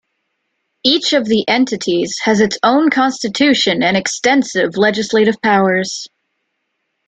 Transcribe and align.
Each 0.83 1.13
of 1.13 1.25
the 1.25 1.47
Entities 1.47 2.17
has 2.23 2.39
its 2.41 2.57
own 2.63 2.89
Constitution 2.89 3.83
and 3.83 3.95
extensive 3.95 4.75
legislative 4.75 5.39
powers. 5.43 6.07